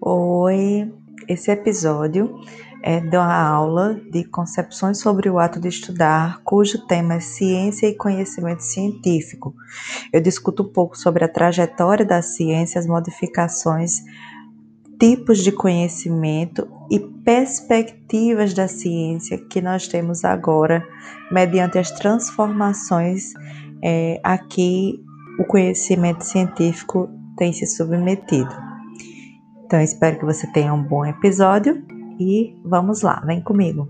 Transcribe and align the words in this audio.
Oi, 0.00 0.92
esse 1.26 1.50
episódio 1.50 2.38
é 2.82 3.00
da 3.00 3.24
aula 3.24 4.00
de 4.12 4.22
concepções 4.24 5.00
sobre 5.00 5.28
o 5.28 5.38
ato 5.38 5.58
de 5.58 5.68
estudar, 5.68 6.40
cujo 6.44 6.86
tema 6.86 7.14
é 7.14 7.20
ciência 7.20 7.86
e 7.86 7.96
conhecimento 7.96 8.62
científico. 8.62 9.54
Eu 10.12 10.20
discuto 10.20 10.62
um 10.62 10.68
pouco 10.72 10.96
sobre 10.96 11.24
a 11.24 11.28
trajetória 11.28 12.04
da 12.04 12.22
ciência, 12.22 12.78
as 12.78 12.86
modificações, 12.86 14.02
tipos 15.00 15.42
de 15.42 15.50
conhecimento 15.50 16.68
e 16.90 17.00
perspectivas 17.00 18.54
da 18.54 18.68
ciência 18.68 19.38
que 19.38 19.60
nós 19.60 19.88
temos 19.88 20.24
agora, 20.24 20.86
mediante 21.30 21.78
as 21.78 21.90
transformações 21.90 23.32
é, 23.82 24.20
a 24.22 24.38
que 24.38 25.02
o 25.38 25.44
conhecimento 25.44 26.24
científico 26.24 27.08
tem 27.36 27.52
se 27.52 27.66
submetido. 27.66 28.54
Então, 29.64 29.80
espero 29.80 30.18
que 30.18 30.24
você 30.24 30.50
tenha 30.52 30.72
um 30.72 30.82
bom 30.82 31.04
episódio 31.04 31.84
e 32.18 32.58
vamos 32.64 33.02
lá, 33.02 33.20
vem 33.24 33.40
comigo. 33.40 33.88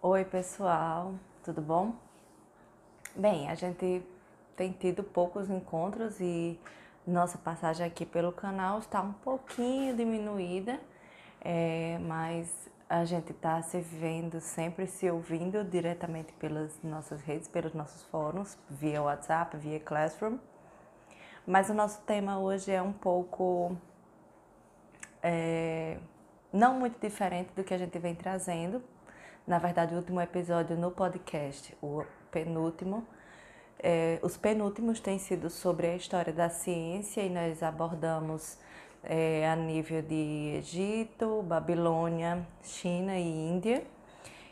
Oi, 0.00 0.24
pessoal, 0.24 1.14
tudo 1.44 1.60
bom? 1.60 1.92
Bem, 3.14 3.48
a 3.50 3.54
gente 3.54 4.02
tem 4.56 4.72
tido 4.72 5.02
poucos 5.02 5.50
encontros 5.50 6.20
e 6.20 6.58
nossa 7.08 7.38
passagem 7.38 7.86
aqui 7.86 8.04
pelo 8.04 8.30
canal 8.30 8.78
está 8.78 9.00
um 9.00 9.12
pouquinho 9.12 9.96
diminuída, 9.96 10.78
é, 11.40 11.98
mas 12.02 12.68
a 12.88 13.04
gente 13.04 13.32
está 13.32 13.60
se 13.62 13.80
vendo 13.80 14.40
sempre, 14.40 14.86
se 14.86 15.10
ouvindo 15.10 15.64
diretamente 15.64 16.32
pelas 16.34 16.82
nossas 16.82 17.22
redes, 17.22 17.48
pelos 17.48 17.72
nossos 17.72 18.02
fóruns, 18.04 18.58
via 18.68 19.02
WhatsApp, 19.02 19.56
via 19.56 19.80
Classroom. 19.80 20.38
Mas 21.46 21.70
o 21.70 21.74
nosso 21.74 22.02
tema 22.02 22.38
hoje 22.38 22.70
é 22.70 22.82
um 22.82 22.92
pouco. 22.92 23.76
É, 25.22 25.98
não 26.52 26.74
muito 26.74 27.00
diferente 27.00 27.50
do 27.54 27.64
que 27.64 27.72
a 27.72 27.78
gente 27.78 27.98
vem 27.98 28.14
trazendo. 28.14 28.82
Na 29.46 29.58
verdade, 29.58 29.94
o 29.94 29.96
último 29.96 30.20
episódio 30.20 30.76
no 30.76 30.90
podcast, 30.90 31.74
o 31.82 32.04
penúltimo, 32.30 33.06
é, 33.80 34.18
os 34.22 34.36
penúltimos 34.36 35.00
têm 35.00 35.18
sido 35.18 35.48
sobre 35.48 35.86
a 35.86 35.96
história 35.96 36.32
da 36.32 36.48
ciência 36.50 37.20
e 37.20 37.30
nós 37.30 37.62
abordamos 37.62 38.58
é, 39.04 39.48
a 39.48 39.54
nível 39.54 40.02
de 40.02 40.56
Egito, 40.58 41.42
Babilônia, 41.42 42.46
China 42.62 43.16
e 43.16 43.22
Índia. 43.22 43.84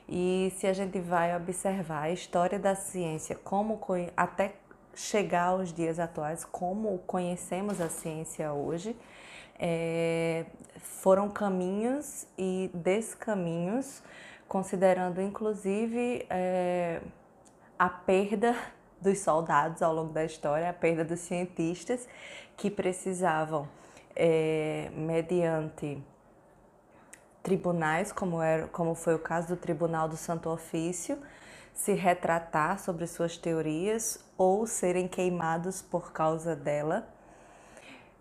E 0.08 0.52
se 0.56 0.68
a 0.68 0.72
gente 0.72 1.00
vai 1.00 1.36
observar 1.36 2.02
a 2.02 2.10
história 2.10 2.58
da 2.58 2.76
ciência, 2.76 3.34
como 3.34 3.80
até 4.16 4.54
chegar 4.94 5.48
aos 5.48 5.72
dias 5.72 5.98
atuais, 5.98 6.44
como 6.44 6.98
conhecemos 6.98 7.80
a 7.80 7.88
ciência 7.88 8.52
hoje, 8.52 8.96
é, 9.58 10.46
foram 10.78 11.28
caminhos 11.28 12.26
e 12.38 12.70
descaminhos, 12.72 14.02
considerando 14.46 15.20
inclusive 15.20 16.24
é, 16.30 17.00
a 17.76 17.88
perda 17.88 18.54
dos 19.00 19.20
soldados 19.20 19.82
ao 19.82 19.94
longo 19.94 20.12
da 20.12 20.24
história, 20.24 20.70
a 20.70 20.72
perda 20.72 21.04
dos 21.04 21.20
cientistas 21.20 22.08
que 22.56 22.70
precisavam 22.70 23.68
é, 24.14 24.90
mediante 24.94 26.02
tribunais, 27.42 28.10
como, 28.10 28.42
era, 28.42 28.66
como 28.68 28.94
foi 28.94 29.14
o 29.14 29.18
caso 29.18 29.48
do 29.48 29.56
Tribunal 29.56 30.08
do 30.08 30.16
Santo 30.16 30.48
Ofício, 30.48 31.18
se 31.72 31.92
retratar 31.92 32.80
sobre 32.80 33.06
suas 33.06 33.36
teorias 33.36 34.18
ou 34.36 34.66
serem 34.66 35.06
queimados 35.06 35.82
por 35.82 36.10
causa 36.10 36.56
dela. 36.56 37.06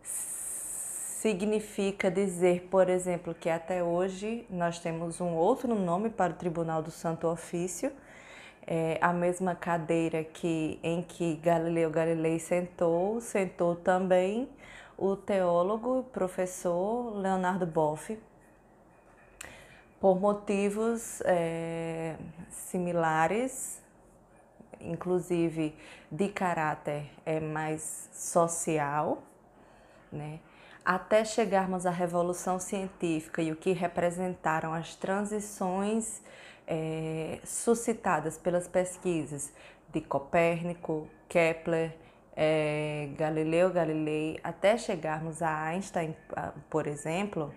Significa 0.03 2.11
dizer, 2.11 2.67
por 2.69 2.89
exemplo, 2.89 3.33
que 3.33 3.49
até 3.49 3.81
hoje 3.81 4.45
nós 4.49 4.77
temos 4.77 5.19
um 5.19 5.33
outro 5.33 5.73
nome 5.73 6.09
para 6.09 6.33
o 6.33 6.35
Tribunal 6.35 6.83
do 6.83 6.91
Santo 6.91 7.27
Ofício, 7.27 7.91
é, 8.67 8.97
a 9.01 9.13
mesma 9.13 9.53
cadeira 9.53 10.23
que 10.23 10.79
em 10.81 11.01
que 11.01 11.35
Galileu 11.35 11.89
Galilei 11.89 12.39
sentou, 12.39 13.21
sentou 13.21 13.75
também 13.75 14.49
o 14.97 15.15
teólogo 15.15 16.03
professor 16.11 17.15
Leonardo 17.15 17.65
Boff, 17.65 18.17
por 19.99 20.19
motivos 20.19 21.21
é, 21.25 22.15
similares, 22.49 23.81
inclusive 24.79 25.75
de 26.11 26.29
caráter 26.29 27.09
é, 27.25 27.39
mais 27.39 28.09
social, 28.13 29.21
né? 30.11 30.39
até 30.83 31.25
chegarmos 31.25 31.87
à 31.87 31.89
revolução 31.89 32.59
científica 32.59 33.41
e 33.41 33.51
o 33.51 33.55
que 33.55 33.71
representaram 33.71 34.71
as 34.73 34.95
transições 34.95 36.21
é, 36.67 37.39
suscitadas 37.43 38.37
pelas 38.37 38.67
pesquisas 38.67 39.51
de 39.91 40.01
Copérnico, 40.01 41.07
Kepler, 41.29 41.95
é, 42.35 43.09
Galileu 43.17 43.71
Galilei, 43.71 44.39
até 44.43 44.77
chegarmos 44.77 45.41
a 45.41 45.63
Einstein, 45.63 46.15
por 46.69 46.85
exemplo, 46.85 47.53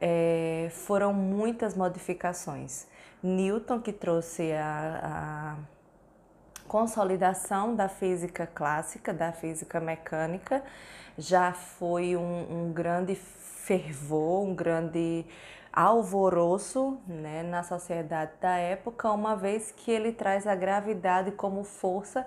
é, 0.00 0.68
foram 0.70 1.12
muitas 1.12 1.74
modificações. 1.74 2.86
Newton, 3.22 3.80
que 3.80 3.92
trouxe 3.92 4.52
a, 4.52 5.00
a 5.02 5.56
consolidação 6.68 7.74
da 7.74 7.88
física 7.88 8.46
clássica, 8.46 9.14
da 9.14 9.32
física 9.32 9.80
mecânica, 9.80 10.62
já 11.16 11.52
foi 11.52 12.16
um, 12.16 12.66
um 12.66 12.72
grande 12.72 13.14
fervor, 13.14 14.42
um 14.42 14.54
grande 14.54 15.24
alvoroço 15.74 16.98
né, 17.06 17.42
na 17.42 17.62
sociedade 17.62 18.32
da 18.40 18.56
época, 18.56 19.10
uma 19.10 19.34
vez 19.34 19.72
que 19.72 19.90
ele 19.90 20.12
traz 20.12 20.46
a 20.46 20.54
gravidade 20.54 21.32
como 21.32 21.64
força 21.64 22.24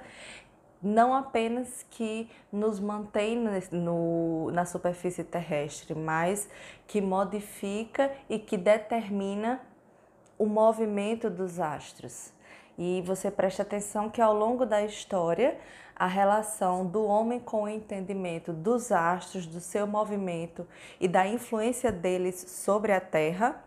não 0.81 1.13
apenas 1.13 1.83
que 1.89 2.29
nos 2.51 2.79
mantém 2.79 3.35
no, 3.71 4.51
na 4.51 4.65
superfície 4.65 5.23
terrestre, 5.23 5.95
mas 5.95 6.47
que 6.85 7.01
modifica 7.01 8.11
e 8.29 8.37
que 8.37 8.57
determina 8.57 9.59
o 10.37 10.45
movimento 10.45 11.29
dos 11.29 11.59
astros. 11.59 12.31
E 12.77 13.01
você 13.01 13.31
preste 13.31 13.61
atenção 13.61 14.09
que 14.09 14.21
ao 14.21 14.33
longo 14.33 14.65
da 14.65 14.83
história, 14.83 15.57
a 15.95 16.05
relação 16.05 16.85
do 16.85 17.03
homem 17.03 17.39
com 17.39 17.63
o 17.63 17.67
entendimento 17.67 18.53
dos 18.53 18.91
astros, 18.91 19.47
do 19.47 19.59
seu 19.59 19.87
movimento 19.87 20.67
e 20.99 21.07
da 21.07 21.27
influência 21.27 21.91
deles 21.91 22.35
sobre 22.35 22.91
a 22.91 23.01
Terra, 23.01 23.63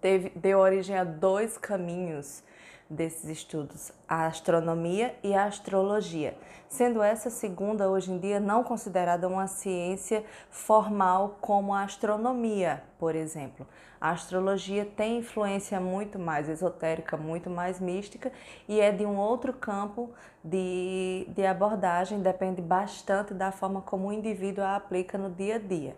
teve, 0.00 0.30
deu 0.30 0.58
origem 0.58 0.96
a 0.96 1.04
dois 1.04 1.56
caminhos 1.56 2.42
desses 2.88 3.28
estudos, 3.28 3.92
a 4.08 4.26
astronomia 4.26 5.14
e 5.22 5.34
a 5.34 5.46
astrologia, 5.46 6.36
sendo 6.68 7.02
essa 7.02 7.30
segunda 7.30 7.88
hoje 7.88 8.12
em 8.12 8.18
dia 8.18 8.38
não 8.38 8.62
considerada 8.62 9.26
uma 9.26 9.46
ciência 9.46 10.24
formal 10.50 11.38
como 11.40 11.74
a 11.74 11.82
astronomia, 11.82 12.82
por 12.98 13.14
exemplo. 13.14 13.66
A 14.00 14.10
astrologia 14.10 14.84
tem 14.84 15.18
influência 15.18 15.80
muito 15.80 16.18
mais 16.18 16.48
esotérica, 16.48 17.16
muito 17.16 17.48
mais 17.48 17.80
mística 17.80 18.30
e 18.68 18.80
é 18.80 18.92
de 18.92 19.06
um 19.06 19.16
outro 19.16 19.52
campo 19.52 20.10
de, 20.42 21.26
de 21.30 21.46
abordagem, 21.46 22.20
depende 22.20 22.60
bastante 22.60 23.32
da 23.32 23.50
forma 23.50 23.80
como 23.80 24.08
o 24.08 24.12
indivíduo 24.12 24.62
a 24.62 24.76
aplica 24.76 25.16
no 25.16 25.30
dia 25.30 25.56
a 25.56 25.58
dia. 25.58 25.96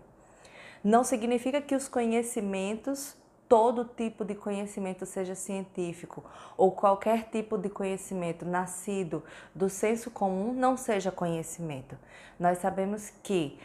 Não 0.85 1.03
significa 1.03 1.61
que 1.61 1.75
os 1.75 1.89
conhecimentos 1.89 3.17
todo 3.49 3.85
tipo 3.85 4.25
de 4.25 4.35
conhecimento, 4.35 5.07
seja 5.07 5.35
científico 5.35 6.25
ou 6.57 6.73
qualquer 6.73 7.29
tipo 7.31 7.57
de 7.57 7.69
conhecimento 7.69 8.45
nascido 8.45 9.23
do 9.55 9.69
senso 9.69 10.11
comum, 10.11 10.53
não 10.53 10.77
seja 10.77 11.11
conhecimento. 11.13 11.97
Nós 12.39 12.59
sabemos 12.59 13.13
que 13.23 13.59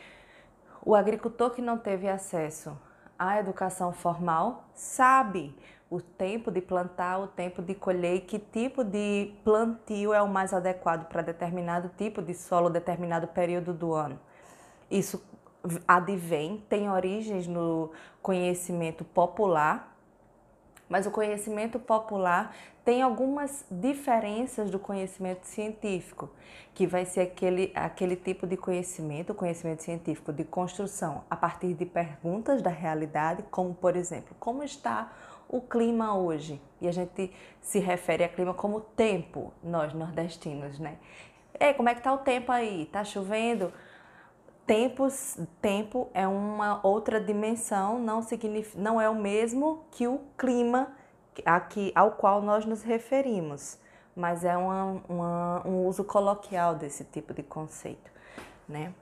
o 0.83 0.95
agricultor 0.95 1.51
que 1.51 1.61
não 1.61 1.77
teve 1.77 2.07
acesso 2.07 2.77
à 3.17 3.39
educação 3.39 3.91
formal 3.91 4.65
sabe 4.73 5.55
o 5.89 5.99
tempo 5.99 6.49
de 6.49 6.61
plantar, 6.61 7.19
o 7.19 7.27
tempo 7.27 7.61
de 7.61 7.75
colher 7.75 8.15
e 8.15 8.21
que 8.21 8.39
tipo 8.39 8.83
de 8.83 9.33
plantio 9.43 10.13
é 10.13 10.21
o 10.21 10.27
mais 10.27 10.53
adequado 10.53 11.07
para 11.07 11.21
determinado 11.21 11.91
tipo 11.97 12.21
de 12.21 12.33
solo, 12.33 12.69
determinado 12.69 13.27
período 13.27 13.73
do 13.73 13.93
ano. 13.93 14.17
Isso 14.89 15.21
advém, 15.87 16.63
tem 16.69 16.89
origens 16.89 17.47
no 17.47 17.91
conhecimento 18.21 19.03
popular, 19.03 19.95
Mas 20.91 21.05
o 21.05 21.11
conhecimento 21.11 21.79
popular 21.79 22.53
tem 22.83 23.01
algumas 23.01 23.65
diferenças 23.71 24.69
do 24.69 24.77
conhecimento 24.77 25.45
científico, 25.45 26.29
que 26.73 26.85
vai 26.85 27.05
ser 27.05 27.21
aquele, 27.21 27.71
aquele 27.73 28.17
tipo 28.17 28.45
de 28.45 28.57
conhecimento, 28.57 29.33
conhecimento 29.33 29.83
científico 29.83 30.33
de 30.33 30.43
construção 30.43 31.23
a 31.29 31.37
partir 31.37 31.73
de 31.73 31.85
perguntas 31.85 32.61
da 32.61 32.69
realidade, 32.69 33.41
como 33.49 33.73
por 33.73 33.95
exemplo, 33.95 34.35
como 34.37 34.63
está 34.63 35.13
o 35.47 35.61
clima 35.61 36.17
hoje? 36.17 36.61
E 36.81 36.89
a 36.89 36.91
gente 36.91 37.31
se 37.61 37.79
refere 37.79 38.25
a 38.25 38.29
clima 38.29 38.53
como 38.53 38.81
tempo, 38.81 39.53
nós 39.63 39.93
nordestinos, 39.93 40.77
né? 40.77 40.97
Ei, 41.57 41.73
como 41.73 41.87
é 41.87 41.95
que 41.95 42.01
tá 42.01 42.11
o 42.13 42.17
tempo 42.17 42.51
aí? 42.51 42.85
Tá 42.91 43.05
chovendo? 43.05 43.71
Tempos, 44.65 45.37
tempo 45.61 46.09
é 46.13 46.27
uma 46.27 46.79
outra 46.85 47.19
dimensão, 47.19 47.99
não, 47.99 48.21
significa, 48.21 48.81
não 48.81 49.01
é 49.01 49.09
o 49.09 49.15
mesmo 49.15 49.83
que 49.91 50.07
o 50.07 50.21
clima 50.37 50.95
aqui, 51.45 51.91
ao 51.95 52.11
qual 52.11 52.41
nós 52.41 52.65
nos 52.65 52.83
referimos, 52.83 53.77
mas 54.15 54.43
é 54.45 54.55
uma, 54.55 55.01
uma, 55.09 55.67
um 55.67 55.85
uso 55.87 56.03
coloquial 56.03 56.75
desse 56.75 57.03
tipo 57.03 57.33
de 57.33 57.43
conceito, 57.43 58.11
né? 58.67 58.93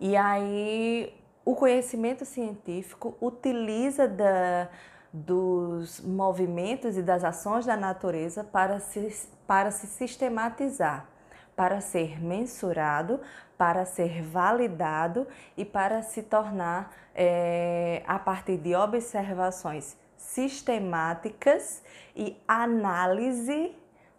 E 0.00 0.16
aí, 0.16 1.14
o 1.44 1.54
conhecimento 1.54 2.24
científico 2.24 3.16
utiliza 3.20 4.08
da, 4.08 4.68
dos 5.12 6.00
movimentos 6.00 6.96
e 6.96 7.02
das 7.02 7.22
ações 7.22 7.66
da 7.66 7.76
natureza 7.76 8.42
para 8.42 8.80
se, 8.80 9.28
para 9.46 9.70
se 9.70 9.86
sistematizar, 9.86 11.06
para 11.54 11.80
ser 11.80 12.22
mensurado, 12.22 13.20
para 13.56 13.84
ser 13.84 14.22
validado 14.22 15.26
e 15.56 15.64
para 15.64 16.02
se 16.02 16.22
tornar, 16.22 16.92
é, 17.14 18.02
a 18.06 18.18
partir 18.18 18.56
de 18.56 18.74
observações 18.74 19.96
sistemáticas 20.16 21.82
e 22.16 22.36
análise, 22.46 23.74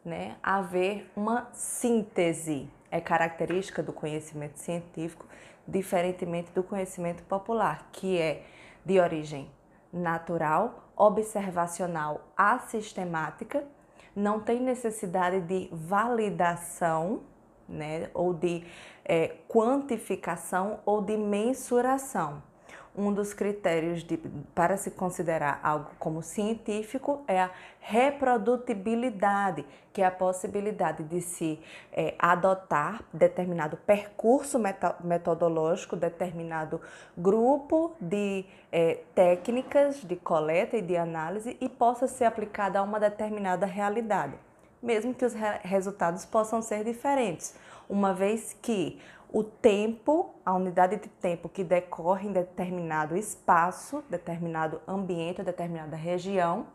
né, 0.05 0.35
haver 0.43 1.09
uma 1.15 1.49
síntese. 1.53 2.69
É 2.91 3.01
característica 3.01 3.81
do 3.81 3.91
conhecimento 3.91 4.59
científico, 4.59 5.25
diferentemente 5.67 6.51
do 6.51 6.61
conhecimento 6.61 7.23
popular, 7.23 7.89
que 7.91 8.19
é 8.19 8.43
de 8.85 8.99
origem 8.99 9.49
natural, 9.91 10.89
observacional, 10.95 12.21
assistemática, 12.35 13.63
não 14.15 14.39
tem 14.39 14.61
necessidade 14.61 15.41
de 15.41 15.69
validação, 15.71 17.21
né, 17.67 18.09
ou 18.13 18.33
de 18.33 18.63
é, 19.05 19.35
quantificação 19.47 20.79
ou 20.85 21.01
de 21.01 21.17
mensuração 21.17 22.41
um 22.95 23.11
dos 23.11 23.33
critérios 23.33 24.03
de, 24.03 24.17
para 24.53 24.77
se 24.77 24.91
considerar 24.91 25.59
algo 25.63 25.89
como 25.97 26.21
científico 26.21 27.23
é 27.27 27.41
a 27.41 27.51
reprodutibilidade, 27.79 29.65
que 29.91 30.01
é 30.01 30.05
a 30.05 30.11
possibilidade 30.11 31.03
de 31.03 31.21
se 31.21 31.59
é, 31.91 32.15
adotar 32.17 33.03
determinado 33.11 33.77
percurso 33.77 34.59
metodológico, 35.03 35.95
determinado 35.95 36.79
grupo 37.17 37.93
de 37.99 38.45
é, 38.71 38.99
técnicas 39.13 39.97
de 40.01 40.15
coleta 40.15 40.77
e 40.77 40.81
de 40.81 40.95
análise 40.95 41.57
e 41.59 41.67
possa 41.67 42.07
ser 42.07 42.25
aplicada 42.25 42.79
a 42.79 42.83
uma 42.83 42.99
determinada 42.99 43.65
realidade, 43.65 44.33
mesmo 44.83 45.13
que 45.13 45.25
os 45.25 45.33
re 45.33 45.59
resultados 45.63 46.25
possam 46.25 46.61
ser 46.61 46.83
diferentes, 46.83 47.55
uma 47.89 48.13
vez 48.13 48.55
que 48.61 48.99
o 49.31 49.43
tempo, 49.43 50.35
a 50.45 50.53
unidade 50.53 50.97
de 50.97 51.09
tempo 51.09 51.49
que 51.49 51.63
decorre 51.63 52.27
em 52.27 52.31
determinado 52.31 53.17
espaço, 53.17 54.03
determinado 54.07 54.79
ambiente, 54.87 55.41
determinada 55.41 55.95
região, 55.95 56.67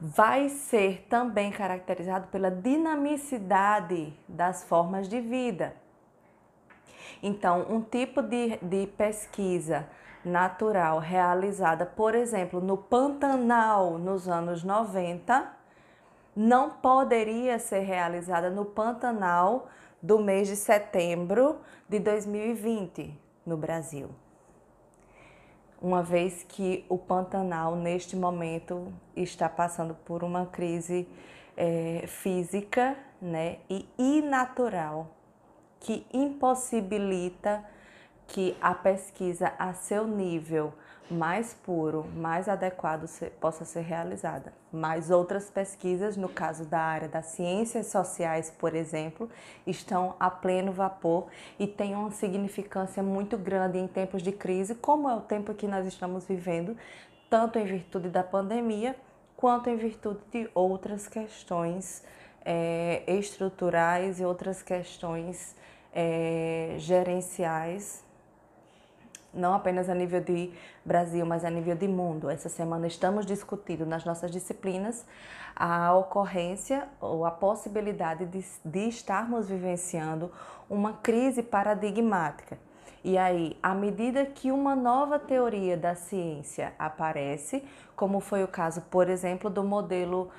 vai 0.00 0.48
ser 0.48 1.06
também 1.08 1.50
caracterizado 1.50 2.28
pela 2.28 2.50
dinamicidade 2.50 4.14
das 4.28 4.62
formas 4.62 5.08
de 5.08 5.20
vida. 5.20 5.74
Então, 7.22 7.66
um 7.68 7.80
tipo 7.80 8.22
de, 8.22 8.58
de 8.62 8.86
pesquisa 8.86 9.88
natural 10.24 10.98
realizada, 10.98 11.84
por 11.84 12.14
exemplo, 12.14 12.60
no 12.60 12.76
Pantanal 12.76 13.98
nos 13.98 14.28
anos 14.28 14.62
90, 14.62 15.63
não 16.36 16.70
poderia 16.70 17.58
ser 17.58 17.80
realizada 17.80 18.50
no 18.50 18.64
Pantanal 18.64 19.68
do 20.02 20.18
mês 20.18 20.48
de 20.48 20.56
setembro 20.56 21.60
de 21.88 21.98
2020 21.98 23.18
no 23.46 23.56
Brasil. 23.56 24.10
Uma 25.80 26.02
vez 26.02 26.44
que 26.48 26.84
o 26.88 26.96
Pantanal, 26.96 27.76
neste 27.76 28.16
momento, 28.16 28.92
está 29.14 29.48
passando 29.48 29.94
por 29.94 30.24
uma 30.24 30.46
crise 30.46 31.06
é, 31.56 32.04
física 32.06 32.96
né, 33.20 33.58
e 33.68 33.86
inatural 33.98 35.08
que 35.80 36.06
impossibilita 36.12 37.62
que 38.26 38.56
a 38.60 38.74
pesquisa 38.74 39.52
a 39.58 39.74
seu 39.74 40.06
nível 40.06 40.72
mais 41.10 41.52
puro, 41.52 42.06
mais 42.16 42.48
adequado 42.48 43.06
possa 43.40 43.64
ser 43.64 43.82
realizada. 43.82 44.52
Mas 44.72 45.10
outras 45.10 45.50
pesquisas, 45.50 46.16
no 46.16 46.28
caso 46.28 46.64
da 46.64 46.80
área 46.80 47.08
das 47.08 47.26
ciências 47.26 47.88
sociais, 47.88 48.50
por 48.50 48.74
exemplo, 48.74 49.28
estão 49.66 50.16
a 50.18 50.30
pleno 50.30 50.72
vapor 50.72 51.26
e 51.58 51.66
têm 51.66 51.94
uma 51.94 52.10
significância 52.10 53.02
muito 53.02 53.36
grande 53.36 53.78
em 53.78 53.86
tempos 53.86 54.22
de 54.22 54.32
crise, 54.32 54.74
como 54.74 55.08
é 55.08 55.14
o 55.14 55.20
tempo 55.20 55.54
que 55.54 55.66
nós 55.66 55.86
estamos 55.86 56.24
vivendo, 56.24 56.76
tanto 57.28 57.58
em 57.58 57.64
virtude 57.64 58.08
da 58.08 58.22
pandemia 58.22 58.96
quanto 59.36 59.68
em 59.68 59.76
virtude 59.76 60.20
de 60.32 60.48
outras 60.54 61.06
questões 61.06 62.02
é, 62.44 63.02
estruturais 63.06 64.20
e 64.20 64.24
outras 64.24 64.62
questões 64.62 65.54
é, 65.92 66.76
gerenciais 66.78 68.04
não 69.34 69.54
apenas 69.54 69.88
a 69.88 69.94
nível 69.94 70.20
de 70.20 70.52
Brasil, 70.84 71.24
mas 71.26 71.44
a 71.44 71.50
nível 71.50 71.74
de 71.74 71.88
mundo. 71.88 72.30
Essa 72.30 72.48
semana 72.48 72.86
estamos 72.86 73.26
discutindo 73.26 73.84
nas 73.84 74.04
nossas 74.04 74.30
disciplinas 74.30 75.04
a 75.54 75.94
ocorrência 75.94 76.88
ou 77.00 77.24
a 77.24 77.30
possibilidade 77.30 78.26
de, 78.26 78.44
de 78.64 78.88
estarmos 78.88 79.48
vivenciando 79.48 80.30
uma 80.68 80.94
crise 80.94 81.42
paradigmática. 81.42 82.58
E 83.04 83.18
aí, 83.18 83.56
à 83.62 83.74
medida 83.74 84.24
que 84.24 84.50
uma 84.50 84.74
nova 84.74 85.18
teoria 85.18 85.76
da 85.76 85.94
ciência 85.94 86.72
aparece, 86.78 87.62
como 87.94 88.18
foi 88.18 88.42
o 88.42 88.48
caso, 88.48 88.80
por 88.90 89.10
exemplo, 89.10 89.50
do 89.50 89.62
modelo 89.62 90.30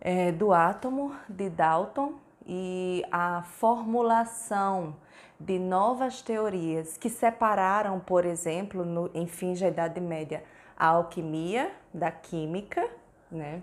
é, 0.00 0.32
do 0.32 0.52
átomo 0.52 1.14
de 1.28 1.50
Dalton 1.50 2.14
e 2.52 3.04
a 3.12 3.44
formulação 3.44 4.96
de 5.38 5.56
novas 5.56 6.20
teorias 6.20 6.96
que 6.96 7.08
separaram, 7.08 8.00
por 8.00 8.24
exemplo, 8.24 8.84
no, 8.84 9.08
em 9.14 9.28
fins 9.28 9.60
da 9.60 9.68
Idade 9.68 10.00
Média, 10.00 10.42
a 10.76 10.88
alquimia 10.88 11.70
da 11.94 12.10
química, 12.10 12.90
né? 13.30 13.62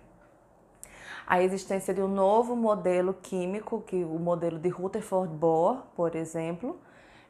a 1.27 1.44
existência 1.44 1.94
de 1.94 2.01
um 2.01 2.08
novo 2.08 2.56
modelo 2.56 3.13
químico, 3.13 3.84
que 3.86 4.06
o 4.06 4.17
modelo 4.17 4.58
de 4.58 4.70
Rutherford 4.70 5.34
Bohr, 5.34 5.84
por 5.94 6.15
exemplo, 6.15 6.79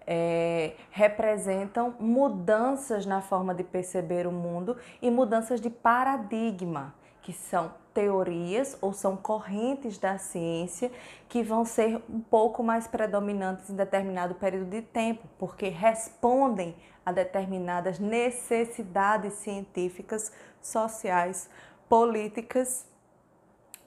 é, 0.06 0.74
representam 0.92 1.96
mudanças 2.00 3.04
na 3.08 3.20
forma 3.20 3.56
de 3.56 3.64
perceber 3.64 4.28
o 4.28 4.32
mundo 4.32 4.78
e 5.02 5.10
mudanças 5.10 5.60
de 5.60 5.72
paradigma, 5.72 6.94
que 7.28 7.34
são 7.34 7.74
teorias 7.94 8.78
ou 8.80 8.94
são 8.94 9.18
correntes 9.18 9.98
da 9.98 10.18
ciência 10.18 10.90
que 11.28 11.44
vão 11.44 11.66
ser 11.66 12.02
um 12.10 12.22
pouco 12.22 12.64
mais 12.64 12.88
predominantes 12.88 13.70
em 13.70 13.76
determinado 13.76 14.34
período 14.36 14.70
de 14.70 14.82
tempo, 14.82 15.28
porque 15.38 15.68
respondem 15.68 16.74
a 17.06 17.12
determinadas 17.12 18.00
necessidades 18.00 19.34
científicas, 19.34 20.32
sociais, 20.62 21.50
políticas, 21.90 22.88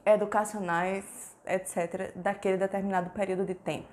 educacionais, 0.04 1.35
etc., 1.47 2.12
daquele 2.14 2.59
determinado 2.59 3.09
período 3.09 3.47
de 3.47 3.54
tempo. 3.54 3.88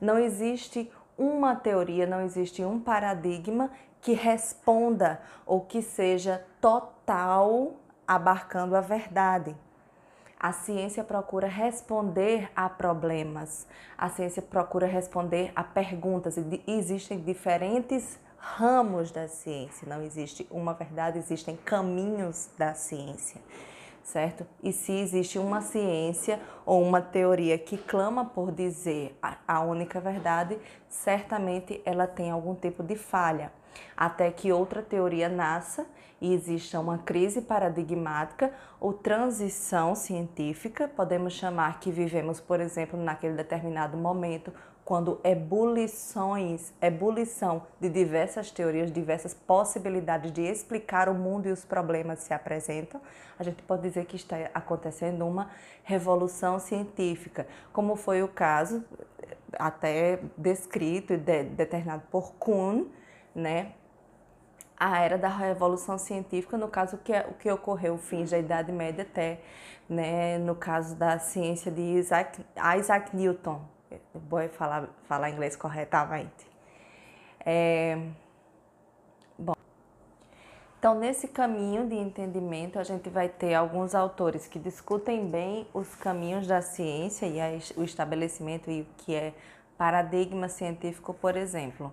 Não 0.00 0.16
existe 0.20 0.88
uma 1.18 1.56
teoria, 1.56 2.06
não 2.06 2.20
existe 2.20 2.62
um 2.62 2.78
paradigma 2.78 3.72
que 4.00 4.12
responda 4.12 5.20
ou 5.44 5.62
que 5.62 5.82
seja 5.82 6.46
total 6.60 7.74
abarcando 8.06 8.76
a 8.76 8.80
verdade. 8.80 9.56
A 10.38 10.52
ciência 10.52 11.02
procura 11.02 11.48
responder 11.48 12.50
a 12.54 12.68
problemas, 12.68 13.66
a 13.96 14.10
ciência 14.10 14.42
procura 14.42 14.86
responder 14.86 15.50
a 15.56 15.64
perguntas. 15.64 16.36
E 16.36 16.62
existem 16.66 17.18
diferentes 17.20 18.18
ramos 18.36 19.10
da 19.10 19.26
ciência, 19.26 19.88
não 19.88 20.02
existe 20.02 20.46
uma 20.50 20.74
verdade, 20.74 21.18
existem 21.18 21.56
caminhos 21.56 22.50
da 22.58 22.74
ciência, 22.74 23.40
certo? 24.02 24.46
E 24.62 24.70
se 24.70 24.92
existe 24.92 25.38
uma 25.38 25.62
ciência 25.62 26.38
ou 26.66 26.82
uma 26.82 27.00
teoria 27.00 27.56
que 27.56 27.78
clama 27.78 28.26
por 28.26 28.52
dizer 28.52 29.18
a 29.48 29.60
única 29.62 29.98
verdade, 29.98 30.58
certamente 30.90 31.80
ela 31.86 32.06
tem 32.06 32.30
algum 32.30 32.54
tipo 32.54 32.82
de 32.82 32.96
falha. 32.96 33.50
Até 33.96 34.30
que 34.30 34.52
outra 34.52 34.82
teoria 34.82 35.28
nasça 35.28 35.86
e 36.20 36.32
exista 36.32 36.80
uma 36.80 36.98
crise 36.98 37.42
paradigmática 37.42 38.52
ou 38.80 38.92
transição 38.92 39.94
científica, 39.94 40.88
podemos 40.88 41.34
chamar 41.34 41.80
que 41.80 41.90
vivemos, 41.90 42.40
por 42.40 42.60
exemplo, 42.60 42.98
naquele 42.98 43.34
determinado 43.34 43.96
momento, 43.96 44.52
quando 44.84 45.18
ebulições, 45.24 46.72
ebulição 46.80 47.62
de 47.80 47.88
diversas 47.88 48.50
teorias, 48.50 48.92
diversas 48.92 49.32
possibilidades 49.32 50.30
de 50.30 50.42
explicar 50.42 51.08
o 51.08 51.14
mundo 51.14 51.48
e 51.48 51.52
os 51.52 51.64
problemas 51.64 52.20
se 52.20 52.34
apresentam, 52.34 53.00
a 53.38 53.42
gente 53.42 53.62
pode 53.62 53.82
dizer 53.82 54.04
que 54.04 54.16
está 54.16 54.36
acontecendo 54.52 55.26
uma 55.26 55.50
revolução 55.82 56.58
científica, 56.58 57.46
como 57.72 57.96
foi 57.96 58.22
o 58.22 58.28
caso 58.28 58.84
até 59.58 60.20
descrito 60.36 61.14
e 61.14 61.16
de, 61.16 61.44
determinado 61.44 62.02
por 62.10 62.34
Kuhn, 62.34 62.86
né, 63.34 63.72
a 64.76 65.00
era 65.00 65.16
da 65.16 65.28
revolução 65.28 65.98
científica, 65.98 66.56
no 66.56 66.68
caso 66.68 66.98
que 66.98 67.12
é, 67.12 67.26
o 67.28 67.34
que 67.34 67.50
ocorreu 67.50 67.96
fins 67.96 68.30
da 68.30 68.38
Idade 68.38 68.72
Média 68.72 69.02
até, 69.02 69.40
né, 69.88 70.38
no 70.38 70.54
caso 70.54 70.94
da 70.96 71.18
ciência 71.18 71.70
de 71.70 71.80
Isaac, 71.80 72.44
Isaac 72.78 73.16
Newton, 73.16 73.60
vou 74.14 74.46
falar 74.50 74.88
falar 75.04 75.30
inglês 75.30 75.54
corretamente. 75.54 76.46
É, 77.46 77.98
bom, 79.38 79.54
então 80.78 80.94
nesse 80.94 81.28
caminho 81.28 81.86
de 81.86 81.94
entendimento 81.94 82.78
a 82.78 82.82
gente 82.82 83.08
vai 83.08 83.28
ter 83.28 83.54
alguns 83.54 83.94
autores 83.94 84.46
que 84.46 84.58
discutem 84.58 85.28
bem 85.28 85.68
os 85.72 85.94
caminhos 85.94 86.46
da 86.46 86.62
ciência 86.62 87.26
e 87.26 87.38
o 87.76 87.84
estabelecimento 87.84 88.70
e 88.70 88.82
o 88.82 88.86
que 88.98 89.14
é 89.14 89.34
paradigma 89.76 90.48
científico, 90.48 91.12
por 91.14 91.36
exemplo 91.36 91.92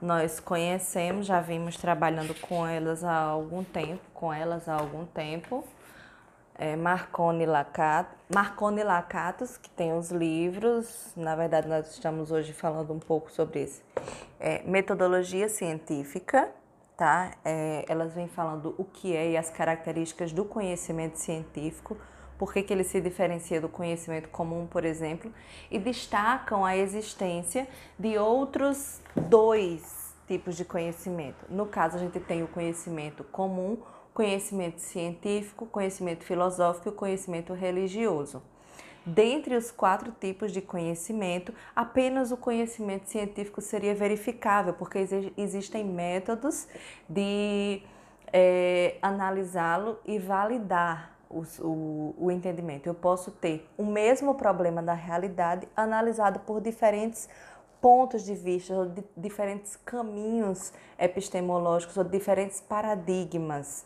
nós 0.00 0.40
conhecemos, 0.40 1.26
já 1.26 1.40
vimos 1.40 1.76
trabalhando 1.76 2.34
com 2.40 2.66
elas 2.66 3.02
há 3.02 3.16
algum 3.16 3.64
tempo, 3.64 4.00
com 4.12 4.32
elas 4.32 4.68
há 4.68 4.74
algum 4.74 5.06
tempo. 5.06 5.64
É 6.58 6.74
Marconi, 6.74 7.44
Lacat, 7.44 8.08
Marconi 8.34 8.82
Lacatos, 8.82 9.58
que 9.58 9.68
tem 9.68 9.92
os 9.92 10.10
livros, 10.10 11.12
na 11.14 11.36
verdade 11.36 11.68
nós 11.68 11.90
estamos 11.90 12.30
hoje 12.30 12.54
falando 12.54 12.94
um 12.94 12.98
pouco 12.98 13.30
sobre 13.30 13.64
isso. 13.64 13.82
É, 14.40 14.62
metodologia 14.64 15.50
científica, 15.50 16.48
tá? 16.96 17.32
É, 17.44 17.84
elas 17.86 18.14
vêm 18.14 18.26
falando 18.26 18.74
o 18.78 18.84
que 18.84 19.14
é 19.14 19.32
e 19.32 19.36
as 19.36 19.50
características 19.50 20.32
do 20.32 20.46
conhecimento 20.46 21.18
científico, 21.18 21.96
por 22.38 22.52
que, 22.52 22.62
que 22.62 22.72
ele 22.72 22.84
se 22.84 23.00
diferencia 23.00 23.60
do 23.60 23.68
conhecimento 23.68 24.28
comum, 24.28 24.66
por 24.66 24.84
exemplo, 24.84 25.32
e 25.70 25.78
destacam 25.78 26.64
a 26.64 26.76
existência 26.76 27.66
de 27.98 28.18
outros 28.18 29.00
dois 29.14 30.14
tipos 30.26 30.56
de 30.56 30.64
conhecimento. 30.64 31.46
No 31.48 31.66
caso, 31.66 31.96
a 31.96 32.00
gente 32.00 32.20
tem 32.20 32.42
o 32.42 32.48
conhecimento 32.48 33.24
comum, 33.24 33.78
conhecimento 34.12 34.80
científico, 34.80 35.66
conhecimento 35.66 36.24
filosófico 36.24 36.88
e 36.88 36.92
conhecimento 36.92 37.52
religioso. 37.52 38.42
Dentre 39.04 39.54
os 39.54 39.70
quatro 39.70 40.12
tipos 40.20 40.50
de 40.50 40.60
conhecimento, 40.60 41.54
apenas 41.76 42.32
o 42.32 42.36
conhecimento 42.36 43.08
científico 43.08 43.60
seria 43.60 43.94
verificável, 43.94 44.74
porque 44.74 44.98
existem 45.36 45.84
métodos 45.84 46.66
de 47.08 47.82
é, 48.32 48.96
analisá-lo 49.00 49.98
e 50.04 50.18
validar 50.18 51.15
o, 51.28 51.42
o, 51.60 52.14
o 52.18 52.30
entendimento. 52.30 52.86
Eu 52.86 52.94
posso 52.94 53.30
ter 53.30 53.68
o 53.76 53.84
mesmo 53.84 54.34
problema 54.34 54.82
da 54.82 54.94
realidade 54.94 55.68
analisado 55.76 56.40
por 56.40 56.60
diferentes 56.60 57.28
pontos 57.80 58.24
de 58.24 58.34
vista, 58.34 58.74
ou 58.74 58.86
de, 58.86 59.04
diferentes 59.16 59.76
caminhos 59.76 60.72
epistemológicos, 60.98 61.96
ou 61.96 62.04
diferentes 62.04 62.60
paradigmas 62.60 63.84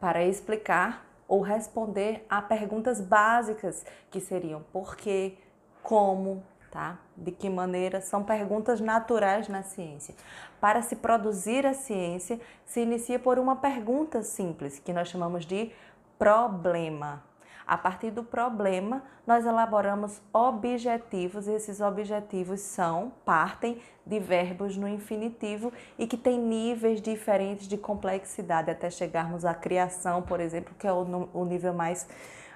para 0.00 0.24
explicar 0.24 1.06
ou 1.28 1.40
responder 1.40 2.24
a 2.28 2.40
perguntas 2.40 3.00
básicas 3.00 3.84
que 4.10 4.20
seriam 4.20 4.62
por 4.72 4.96
quê, 4.96 5.34
como, 5.82 6.42
tá? 6.70 6.98
De 7.16 7.32
que 7.32 7.48
maneira 7.48 8.00
são 8.00 8.22
perguntas 8.22 8.80
naturais 8.80 9.48
na 9.48 9.62
ciência. 9.62 10.14
Para 10.60 10.82
se 10.82 10.96
produzir 10.96 11.66
a 11.66 11.74
ciência, 11.74 12.40
se 12.64 12.80
inicia 12.80 13.18
por 13.18 13.38
uma 13.38 13.56
pergunta 13.56 14.22
simples, 14.22 14.78
que 14.78 14.92
nós 14.92 15.08
chamamos 15.08 15.44
de 15.44 15.72
problema. 16.18 17.22
A 17.66 17.76
partir 17.76 18.12
do 18.12 18.22
problema, 18.22 19.02
nós 19.26 19.44
elaboramos 19.44 20.22
objetivos, 20.32 21.48
e 21.48 21.52
esses 21.52 21.80
objetivos 21.80 22.60
são, 22.60 23.12
partem 23.24 23.82
de 24.06 24.20
verbos 24.20 24.76
no 24.76 24.86
infinitivo 24.86 25.72
e 25.98 26.06
que 26.06 26.16
têm 26.16 26.38
níveis 26.38 27.02
diferentes 27.02 27.66
de 27.66 27.76
complexidade, 27.76 28.70
até 28.70 28.88
chegarmos 28.88 29.44
à 29.44 29.52
criação, 29.52 30.22
por 30.22 30.38
exemplo, 30.38 30.72
que 30.78 30.86
é 30.86 30.92
o, 30.92 31.44
nível 31.44 31.74
mais 31.74 32.08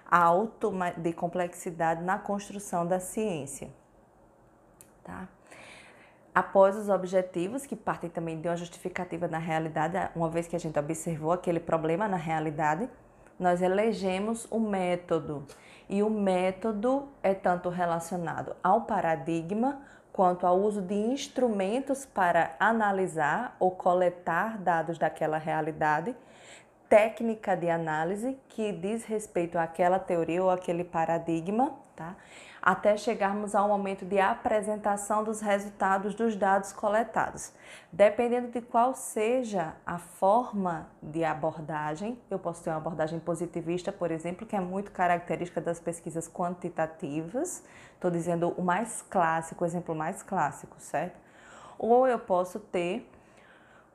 alto 0.08 0.72
de 0.96 1.12
complexidade 1.12 2.04
na 2.04 2.16
construção 2.16 2.86
da 2.86 3.00
ciência. 3.00 3.68
Tá? 5.02 5.26
Após 6.32 6.76
os 6.76 6.88
objetivos, 6.88 7.66
que 7.66 7.74
partem 7.74 8.08
também 8.08 8.40
de 8.40 8.46
uma 8.46 8.56
justificativa 8.56 9.26
na 9.26 9.38
realidade, 9.38 9.98
uma 10.14 10.28
vez 10.28 10.46
que 10.46 10.54
a 10.54 10.60
gente 10.60 10.78
observou 10.78 11.32
aquele 11.32 11.58
problema 11.58 12.06
na 12.06 12.16
realidade, 12.16 12.88
nós 13.40 13.62
elegemos 13.62 14.46
o 14.50 14.60
método. 14.60 15.46
E 15.88 16.02
o 16.02 16.10
método 16.10 17.08
é 17.22 17.32
tanto 17.32 17.70
relacionado 17.70 18.54
ao 18.62 18.82
paradigma 18.82 19.80
quanto 20.12 20.46
ao 20.46 20.60
uso 20.60 20.82
de 20.82 20.94
instrumentos 20.94 22.04
para 22.04 22.54
analisar 22.60 23.56
ou 23.58 23.70
coletar 23.70 24.58
dados 24.58 24.98
daquela 24.98 25.38
realidade, 25.38 26.14
técnica 26.88 27.56
de 27.56 27.70
análise 27.70 28.36
que 28.48 28.72
diz 28.72 29.04
respeito 29.04 29.58
àquela 29.58 29.98
teoria 29.98 30.42
ou 30.42 30.50
aquele 30.50 30.84
paradigma, 30.84 31.72
tá? 31.96 32.16
Até 32.62 32.96
chegarmos 32.96 33.54
ao 33.54 33.68
momento 33.68 34.04
de 34.04 34.18
apresentação 34.18 35.24
dos 35.24 35.40
resultados 35.40 36.14
dos 36.14 36.36
dados 36.36 36.72
coletados. 36.72 37.52
Dependendo 37.92 38.48
de 38.48 38.60
qual 38.60 38.94
seja 38.94 39.74
a 39.86 39.98
forma 39.98 40.88
de 41.02 41.24
abordagem, 41.24 42.18
eu 42.30 42.38
posso 42.38 42.62
ter 42.62 42.70
uma 42.70 42.76
abordagem 42.76 43.18
positivista, 43.18 43.90
por 43.90 44.10
exemplo, 44.10 44.46
que 44.46 44.54
é 44.54 44.60
muito 44.60 44.90
característica 44.90 45.60
das 45.60 45.80
pesquisas 45.80 46.28
quantitativas. 46.28 47.62
Estou 47.94 48.10
dizendo 48.10 48.50
o 48.56 48.62
mais 48.62 49.02
clássico, 49.02 49.64
o 49.64 49.66
exemplo 49.66 49.94
mais 49.94 50.22
clássico, 50.22 50.76
certo? 50.78 51.18
Ou 51.78 52.06
eu 52.06 52.18
posso 52.18 52.58
ter 52.58 53.10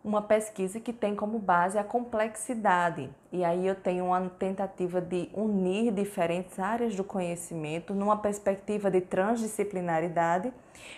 uma 0.05 0.21
pesquisa 0.21 0.79
que 0.79 0.93
tem 0.93 1.15
como 1.15 1.39
base 1.39 1.79
a 1.79 1.83
complexidade. 1.83 3.09
E 3.31 3.43
aí 3.43 3.65
eu 3.65 3.74
tenho 3.74 4.05
uma 4.05 4.29
tentativa 4.29 5.01
de 5.01 5.27
unir 5.33 5.91
diferentes 5.91 6.59
áreas 6.59 6.95
do 6.95 7.03
conhecimento 7.03 7.91
numa 7.91 8.15
perspectiva 8.15 8.91
de 8.91 9.01
transdisciplinaridade, 9.01 10.53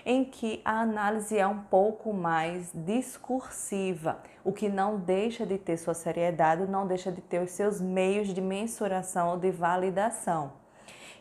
em 0.06 0.26
que 0.26 0.62
a 0.66 0.82
análise 0.82 1.40
é 1.40 1.48
um 1.48 1.60
pouco 1.60 2.12
mais 2.12 2.70
discursiva, 2.74 4.20
o 4.44 4.52
que 4.52 4.68
não 4.68 4.98
deixa 5.00 5.46
de 5.46 5.58
ter 5.58 5.78
sua 5.78 5.94
seriedade, 5.94 6.70
não 6.70 6.86
deixa 6.86 7.10
de 7.10 7.22
ter 7.22 7.42
os 7.42 7.52
seus 7.52 7.80
meios 7.80 8.34
de 8.34 8.42
mensuração 8.42 9.30
ou 9.30 9.38
de 9.38 9.52
validação. 9.52 10.52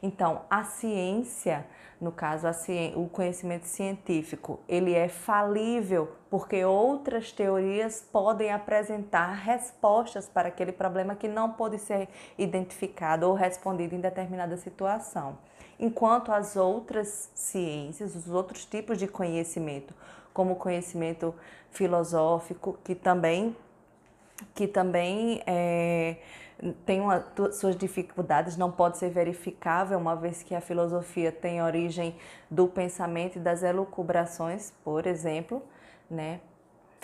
Então, 0.03 0.43
a 0.51 0.65
ciência 0.65 1.65
no 2.01 2.13
caso 2.13 2.47
o 2.95 3.09
conhecimento 3.09 3.65
científico, 3.65 4.61
ele 4.69 4.95
é 4.95 5.09
falível 5.09 6.13
porque 6.29 6.65
outras 6.65 7.33
teorias 7.33 8.07
podem 8.13 8.53
apresentar 8.53 9.33
respostas 9.33 10.29
para 10.29 10.49
aquele 10.49 10.73
problema 10.73 11.15
que 11.15 11.29
não 11.29 11.53
pode 11.53 11.79
ser 11.79 12.09
identificado 12.37 13.27
ou 13.27 13.35
respondido 13.35 13.95
em 13.95 14.01
determinada 14.01 14.57
situação. 14.57 15.39
Enquanto 15.79 16.33
as 16.33 16.57
outras 16.57 17.31
ciências, 17.35 18.15
os 18.15 18.31
outros 18.31 18.65
tipos 18.65 18.99
de 18.99 19.07
conhecimento, 19.07 19.95
como 20.33 20.53
o 20.53 20.57
conhecimento 20.57 21.35
filosófico, 21.71 22.79
que 22.85 22.95
também 22.95 23.57
que 24.55 24.67
também 24.67 25.43
é, 25.47 26.17
tem 26.85 27.01
uma, 27.01 27.25
suas 27.53 27.77
dificuldades, 27.77 28.57
não 28.57 28.71
pode 28.71 28.99
ser 28.99 29.11
verificável, 29.11 29.99
uma 29.99 30.17
vez 30.17 30.43
que 30.43 30.55
a 30.55 30.61
filosofia 30.61 31.31
tem 31.31 31.63
origem 31.63 32.17
do 32.51 32.67
pensamento 32.67 33.37
e 33.37 33.41
das 33.41 33.63
elucubrações, 33.63 34.73
por 34.83 35.07
exemplo, 35.07 35.63
né? 36.11 36.41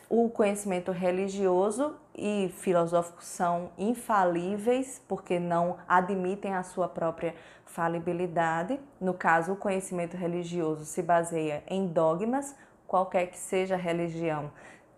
O 0.09 0.29
conhecimento 0.29 0.93
religioso 0.93 1.97
e 2.15 2.53
filosófico 2.59 3.25
são 3.25 3.71
infalíveis 3.79 5.01
porque 5.09 5.39
não 5.39 5.79
admitem 5.89 6.55
a 6.55 6.63
sua 6.63 6.87
própria 6.87 7.35
falibilidade. 7.65 8.79
No 9.01 9.15
caso, 9.15 9.53
o 9.53 9.57
conhecimento 9.57 10.15
religioso 10.15 10.85
se 10.85 11.03
baseia 11.03 11.63
em 11.67 11.87
dogmas, 11.87 12.55
qualquer 12.87 13.29
que 13.29 13.39
seja 13.39 13.75
a 13.75 13.79
religião, 13.79 14.51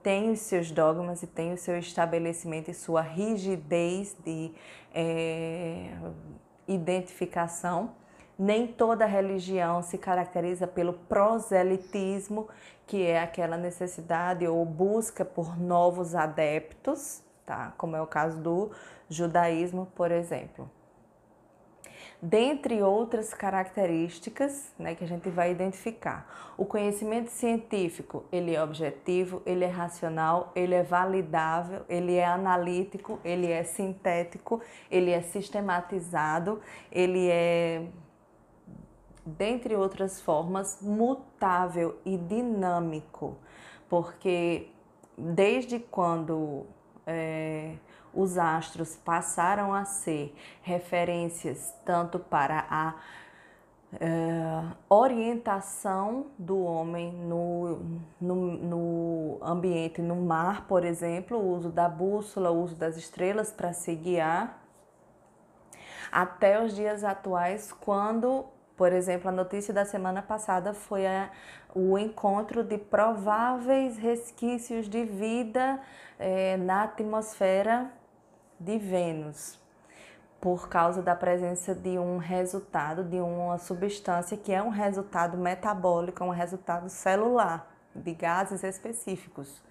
tem 0.05 0.31
os 0.31 0.41
seus 0.41 0.71
dogmas 0.71 1.23
e 1.23 1.27
tem 1.27 1.55
o 1.55 1.57
seu 1.57 1.79
estabelecimento 1.79 2.71
e 2.71 2.75
sua 2.75 3.01
rigidez 3.01 4.15
de 4.23 4.53
é, 4.95 5.93
identificação, 6.69 7.93
Nem 8.37 8.67
toda 8.67 9.07
religião 9.07 9.81
se 9.81 9.97
caracteriza 9.97 10.67
pelo 10.67 10.93
proselitismo, 10.93 12.49
que 12.85 13.03
é 13.07 13.21
aquela 13.21 13.57
necessidade 13.57 14.47
ou 14.47 14.65
busca 14.67 15.25
por 15.25 15.57
novos 15.59 16.17
adeptos, 16.17 17.23
tá? 17.47 17.73
Como 17.79 17.95
é 17.95 18.03
o 18.03 18.07
caso 18.07 18.37
do 18.43 18.73
judaísmo, 19.09 19.87
por 19.95 20.11
exemplo 20.11 20.69
dentre 22.25 22.83
outras 22.83 23.35
características 23.35 24.73
né, 24.79 24.95
que 24.95 25.05
a 25.05 25.07
gente 25.07 25.29
vai 25.29 25.51
identificar. 25.51 26.55
O 26.57 26.65
conhecimento 26.65 27.29
científico, 27.29 28.25
ele 28.33 28.55
é 28.55 28.63
objetivo, 28.63 29.43
ele 29.45 29.63
é 29.63 29.69
racional, 29.69 30.51
ele 30.57 30.75
é 30.75 30.83
validável, 30.83 31.83
ele 31.87 32.15
é 32.15 32.25
analítico, 32.25 33.21
ele 33.23 33.53
é 33.53 33.63
sintético, 33.63 34.63
ele 34.91 35.11
é 35.11 35.21
sistematizado, 35.21 36.63
ele 36.91 37.29
é, 37.29 37.85
dentre 39.27 39.77
outras 39.77 40.19
formas, 40.19 40.81
mutável 40.81 41.99
e 42.07 42.17
dinâmico, 42.17 43.37
porque 43.87 44.71
desde 45.19 45.79
quando 45.79 46.65
é, 47.07 47.75
os 48.13 48.39
astros 48.39 48.97
passaram 48.97 49.75
a 49.75 49.85
ser 49.85 50.35
referências 50.63 51.75
tanto 51.85 52.19
para 52.19 52.65
a 52.71 52.95
uh, 53.95 54.77
orientação 54.89 56.27
do 56.39 56.63
homem 56.63 57.13
no, 57.13 58.01
no, 58.21 58.35
no, 58.57 59.39
ambiente, 59.43 60.01
no 60.01 60.17
mar, 60.17 60.67
por 60.67 60.85
exemplo, 60.85 61.39
o 61.39 61.51
uso 61.55 61.71
da 61.71 61.89
bússola, 61.89 62.51
o 62.51 62.63
uso 62.63 62.77
das 62.77 62.97
estrelas 62.97 63.53
para 63.53 63.73
se 63.73 63.95
guiar, 63.95 64.63
até 66.11 66.63
os 66.63 66.75
dias 66.75 67.03
atuais, 67.03 67.73
quando, 67.73 68.45
por 68.77 68.93
exemplo, 68.93 69.29
a 69.29 69.33
notícia 69.33 69.73
da 69.73 69.85
semana 69.85 70.21
passada 70.21 70.75
foi 70.75 71.07
a, 71.07 71.31
o 71.75 71.97
encontro 71.97 72.65
de 72.65 72.77
prováveis 72.77 73.97
resquícios 73.97 74.89
de 74.89 75.05
vida 75.05 75.81
eh, 76.19 76.57
na 76.57 76.83
atmosfera 76.83 77.91
de 78.59 78.79
Vênus, 78.79 79.59
por 80.41 80.69
causa 80.69 81.03
da 81.03 81.15
presença 81.15 81.75
de 81.75 81.99
um 81.99 82.19
resultado, 82.19 83.05
de 83.05 83.21
uma 83.21 83.59
substância 83.59 84.37
que 84.37 84.53
é 84.53 84.63
um 84.63 84.71
resultado 84.71 85.37
metabólico, 85.37 86.23
é 86.23 86.27
um 86.27 86.31
resultado 86.31 86.89
celular, 86.89 87.71
de 87.95 88.13
gases 88.13 88.65
específicos. 88.65 89.63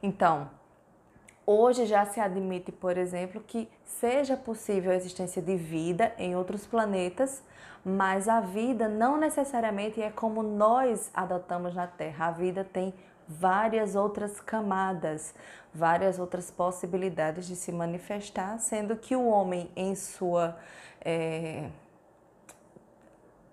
Então, 0.00 0.48
hoje 1.50 1.86
já 1.86 2.04
se 2.04 2.20
admite, 2.20 2.70
por 2.70 2.98
exemplo, 2.98 3.42
que 3.46 3.70
seja 3.82 4.36
possível 4.36 4.92
a 4.92 4.94
existência 4.94 5.40
de 5.40 5.56
vida 5.56 6.12
em 6.18 6.36
outros 6.36 6.66
planetas, 6.66 7.42
mas 7.82 8.28
a 8.28 8.38
vida 8.38 8.86
não 8.86 9.16
necessariamente 9.16 10.02
é 10.02 10.10
como 10.10 10.42
nós 10.42 11.10
adotamos 11.14 11.74
na 11.74 11.86
Terra. 11.86 12.26
A 12.26 12.30
vida 12.32 12.64
tem 12.64 12.92
várias 13.26 13.94
outras 13.94 14.40
camadas, 14.40 15.34
várias 15.72 16.18
outras 16.18 16.50
possibilidades 16.50 17.46
de 17.46 17.56
se 17.56 17.72
manifestar, 17.72 18.58
sendo 18.58 18.94
que 18.94 19.16
o 19.16 19.26
homem, 19.26 19.70
em 19.74 19.94
sua 19.94 20.54
é, 21.00 21.70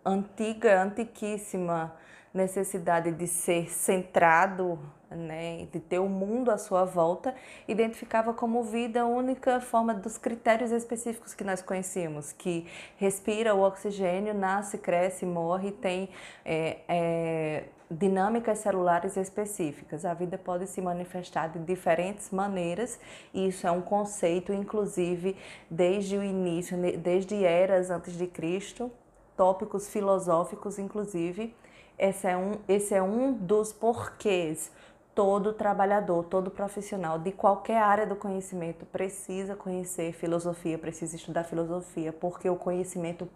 antiga, 0.03 0.83
antiquíssima 0.83 1.95
necessidade 2.33 3.13
de 3.13 3.25
ser 3.25 3.71
centrado, 3.71 4.77
né, 5.15 5.67
de 5.71 5.79
ter 5.79 5.99
o 5.99 6.09
mundo 6.09 6.51
à 6.51 6.57
sua 6.57 6.85
volta, 6.85 7.33
identificava 7.67 8.33
como 8.33 8.63
vida 8.63 9.01
a 9.01 9.05
única 9.05 9.59
forma 9.59 9.93
dos 9.93 10.17
critérios 10.17 10.71
específicos 10.71 11.33
que 11.33 11.43
nós 11.43 11.61
conhecíamos, 11.61 12.31
que 12.31 12.67
respira 12.97 13.55
o 13.55 13.61
oxigênio, 13.61 14.33
nasce, 14.33 14.77
cresce, 14.77 15.25
morre, 15.25 15.71
tem 15.71 16.09
é, 16.43 16.79
é, 16.87 17.63
dinâmicas 17.89 18.59
celulares 18.59 19.15
específicas. 19.17 20.05
A 20.05 20.13
vida 20.13 20.37
pode 20.37 20.67
se 20.67 20.81
manifestar 20.81 21.47
de 21.47 21.59
diferentes 21.59 22.31
maneiras, 22.31 22.99
e 23.33 23.47
isso 23.47 23.65
é 23.67 23.71
um 23.71 23.81
conceito, 23.81 24.53
inclusive, 24.53 25.35
desde 25.69 26.17
o 26.17 26.23
início, 26.23 26.77
desde 26.97 27.43
eras 27.43 27.89
antes 27.89 28.17
de 28.17 28.27
Cristo, 28.27 28.91
tópicos 29.35 29.89
filosóficos, 29.89 30.79
inclusive, 30.79 31.53
esse 31.97 32.27
é 32.27 32.35
um, 32.35 32.53
esse 32.67 32.93
é 32.93 33.01
um 33.01 33.33
dos 33.33 33.71
porquês. 33.71 34.71
Todo 35.15 35.53
trabalhador, 35.53 36.25
todo 36.25 36.51
profissional 36.51 37.17
de 37.17 37.31
qualquer 37.31 37.77
área 37.77 38.05
do 38.05 38.17
conhecimento 38.17 38.85
precisa 38.85 39.55
conhecer 39.55 40.11
filosofia, 40.11 40.77
precisa 40.77 41.15
estudar 41.15 41.45
filosofia, 41.45 42.11
porque 42.11 42.49
o 42.49 42.57
conhecimento 42.57 43.27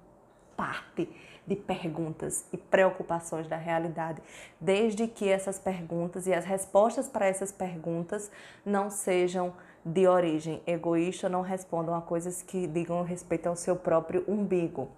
parte 0.58 1.10
de 1.48 1.56
perguntas 1.56 2.46
e 2.52 2.58
preocupações 2.58 3.48
da 3.48 3.56
realidade, 3.56 4.22
desde 4.60 5.08
que 5.08 5.30
essas 5.30 5.58
perguntas 5.58 6.28
e 6.28 6.34
as 6.34 6.44
respostas 6.44 7.08
para 7.08 7.28
essas 7.28 7.50
perguntas 7.50 8.30
não 8.66 8.90
sejam 8.90 9.54
de 9.86 10.06
origem 10.06 10.62
egoísta, 10.68 11.30
não 11.30 11.42
respondam 11.42 11.96
a 11.96 12.02
coisas 12.02 12.42
que 12.42 12.68
digam 12.68 13.02
respeito 13.04 13.48
ao 13.48 13.56
seu 13.56 13.78
próprio 13.78 14.26
umbigo. 14.28 14.90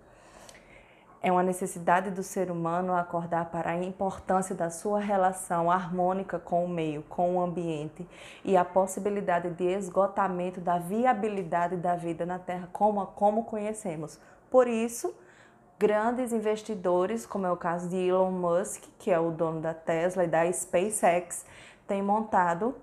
É 1.23 1.31
uma 1.31 1.43
necessidade 1.43 2.09
do 2.09 2.23
ser 2.23 2.49
humano 2.49 2.95
acordar 2.95 3.45
para 3.51 3.71
a 3.71 3.83
importância 3.83 4.55
da 4.55 4.71
sua 4.71 4.99
relação 4.99 5.69
harmônica 5.69 6.39
com 6.39 6.65
o 6.65 6.67
meio, 6.67 7.03
com 7.03 7.35
o 7.35 7.41
ambiente 7.41 8.07
e 8.43 8.57
a 8.57 8.65
possibilidade 8.65 9.51
de 9.51 9.65
esgotamento 9.65 10.59
da 10.59 10.79
viabilidade 10.79 11.75
da 11.75 11.95
vida 11.95 12.25
na 12.25 12.39
Terra 12.39 12.67
como, 12.73 13.05
como 13.05 13.43
conhecemos. 13.43 14.19
Por 14.49 14.67
isso, 14.67 15.13
grandes 15.77 16.33
investidores, 16.33 17.23
como 17.25 17.45
é 17.45 17.51
o 17.51 17.57
caso 17.57 17.87
de 17.87 17.97
Elon 17.97 18.31
Musk, 18.31 18.83
que 18.97 19.11
é 19.11 19.19
o 19.19 19.29
dono 19.29 19.61
da 19.61 19.75
Tesla 19.75 20.23
e 20.23 20.27
da 20.27 20.51
SpaceX, 20.51 21.45
têm 21.87 22.01
montado 22.01 22.75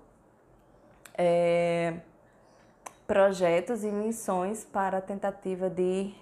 é, 1.17 1.95
projetos 3.05 3.83
e 3.83 3.91
missões 3.91 4.63
para 4.63 4.99
a 4.99 5.01
tentativa 5.01 5.69
de 5.69 6.13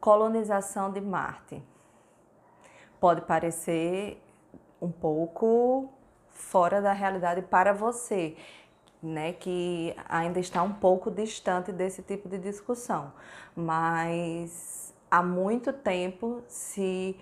colonização 0.00 0.90
de 0.90 1.00
Marte. 1.00 1.62
Pode 2.98 3.22
parecer 3.22 4.22
um 4.80 4.90
pouco 4.90 5.90
fora 6.28 6.80
da 6.80 6.92
realidade 6.92 7.42
para 7.42 7.72
você, 7.72 8.36
né, 9.02 9.32
que 9.32 9.94
ainda 10.08 10.40
está 10.40 10.62
um 10.62 10.72
pouco 10.72 11.10
distante 11.10 11.72
desse 11.72 12.02
tipo 12.02 12.28
de 12.28 12.38
discussão, 12.38 13.12
mas 13.54 14.94
há 15.10 15.22
muito 15.22 15.72
tempo 15.72 16.42
se 16.46 17.18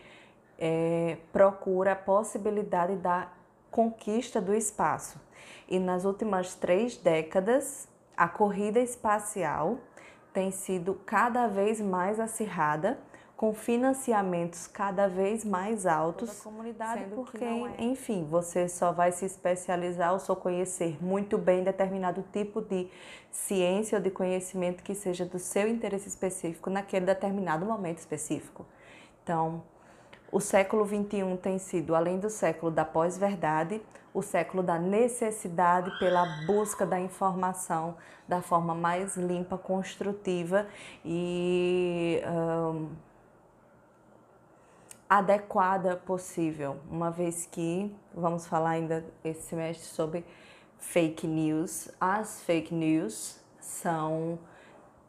é, 0.58 1.18
procura 1.32 1.92
a 1.92 1.96
possibilidade 1.96 2.96
da 2.96 3.28
conquista 3.70 4.40
do 4.40 4.54
espaço. 4.54 5.20
E 5.68 5.78
nas 5.78 6.04
últimas 6.04 6.54
três 6.54 6.96
décadas, 6.96 7.88
a 8.16 8.26
corrida 8.28 8.80
espacial 8.80 9.78
tem 10.32 10.50
sido 10.50 10.94
cada 11.06 11.46
vez 11.46 11.80
mais 11.80 12.20
acirrada, 12.20 12.98
com 13.38 13.54
financiamentos 13.54 14.66
cada 14.66 15.06
vez 15.06 15.44
mais 15.44 15.86
altos, 15.86 16.40
comunidade 16.40 17.04
porque, 17.14 17.44
é. 17.44 17.84
enfim, 17.84 18.26
você 18.28 18.68
só 18.68 18.90
vai 18.90 19.12
se 19.12 19.24
especializar 19.24 20.12
ou 20.12 20.18
só 20.18 20.34
conhecer 20.34 20.98
muito 21.00 21.38
bem 21.38 21.62
determinado 21.62 22.24
tipo 22.32 22.60
de 22.60 22.90
ciência 23.30 23.98
ou 23.98 24.02
de 24.02 24.10
conhecimento 24.10 24.82
que 24.82 24.92
seja 24.92 25.24
do 25.24 25.38
seu 25.38 25.68
interesse 25.68 26.08
específico 26.08 26.68
naquele 26.68 27.06
determinado 27.06 27.64
momento 27.64 27.98
específico. 27.98 28.66
Então, 29.22 29.62
o 30.30 30.40
século 30.40 30.86
XXI 30.86 31.36
tem 31.40 31.58
sido, 31.58 31.94
além 31.94 32.18
do 32.18 32.28
século 32.28 32.70
da 32.70 32.84
pós-verdade, 32.84 33.80
o 34.12 34.22
século 34.22 34.62
da 34.62 34.78
necessidade 34.78 35.90
pela 35.98 36.24
busca 36.46 36.84
da 36.84 36.98
informação 37.00 37.96
da 38.26 38.42
forma 38.42 38.74
mais 38.74 39.16
limpa, 39.16 39.56
construtiva 39.56 40.66
e 41.04 42.20
um, 42.26 42.88
adequada 45.08 45.96
possível, 45.96 46.76
uma 46.90 47.10
vez 47.10 47.46
que 47.46 47.94
vamos 48.14 48.46
falar 48.46 48.70
ainda 48.70 49.04
esse 49.24 49.42
semestre 49.42 49.86
sobre 49.86 50.24
fake 50.78 51.26
news. 51.26 51.88
As 52.00 52.42
fake 52.42 52.74
news 52.74 53.40
são 53.60 54.38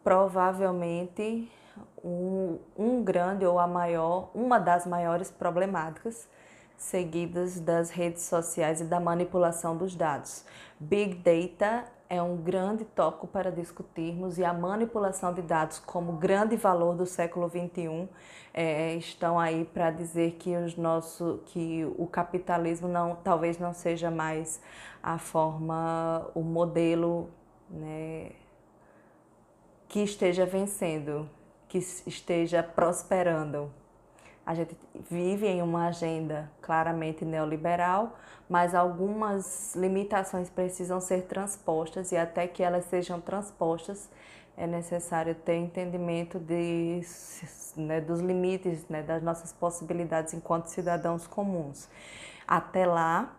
provavelmente 0.04 1.52
um, 2.04 2.60
um 2.78 3.04
grande 3.04 3.46
ou 3.46 3.60
a 3.60 3.68
maior, 3.68 4.30
uma 4.34 4.60
das 4.60 4.86
maiores 4.86 5.30
problemáticas 5.32 6.28
seguidas 6.78 7.60
das 7.60 7.90
redes 7.90 8.24
sociais 8.24 8.80
e 8.80 8.86
da 8.86 9.00
manipulação 9.00 9.76
dos 9.76 9.96
dados. 9.96 10.46
Big 10.80 11.16
Data 11.16 11.86
é 12.10 12.22
um 12.22 12.38
grande 12.38 12.86
tópico 12.86 13.28
para 13.28 13.52
discutirmos 13.52 14.38
e 14.40 14.46
a 14.46 14.54
manipulação 14.54 15.34
de 15.34 15.42
dados 15.42 15.78
como 15.78 16.14
grande 16.14 16.56
valor 16.56 16.96
do 16.96 17.06
século 17.06 17.48
XXI 17.50 18.08
é, 18.54 18.96
estão 18.96 19.38
aí 19.38 19.66
para 19.66 19.92
dizer 19.92 20.38
que, 20.40 20.56
os 20.56 20.76
nosso, 20.76 21.42
que 21.48 21.86
o 21.98 22.08
capitalismo 22.08 22.88
não, 22.88 23.16
talvez 23.18 23.60
não 23.60 23.74
seja 23.74 24.10
mais 24.10 24.60
a 25.04 25.20
forma, 25.20 26.32
o 26.34 26.42
modelo 26.42 27.30
né, 27.70 28.32
que 29.88 30.02
esteja 30.02 30.46
vencendo 30.46 31.30
que 31.70 31.78
esteja 31.78 32.62
prosperando. 32.62 33.72
A 34.46 34.56
gente 34.56 34.76
vive 35.10 35.48
em 35.48 35.62
uma 35.62 35.88
agenda 35.88 36.52
claramente 36.60 37.24
neoliberal, 37.24 38.18
mas 38.50 38.74
algumas 38.74 39.76
limitações 39.76 40.50
precisam 40.50 41.00
ser 41.00 41.28
transpostas 41.28 42.12
e 42.12 42.18
até 42.18 42.48
que 42.48 42.64
elas 42.64 42.86
sejam 42.86 43.22
transpostas 43.22 44.10
é 44.58 44.68
necessário 44.68 45.34
ter 45.34 45.56
entendimento 45.56 46.38
de, 46.38 47.00
né, 47.78 48.02
dos 48.02 48.20
limites 48.20 48.86
né, 48.90 49.02
das 49.02 49.24
nossas 49.24 49.54
possibilidades 49.54 50.34
enquanto 50.34 50.66
cidadãos 50.66 51.26
comuns. 51.26 51.88
Até 52.46 52.86
lá, 52.86 53.34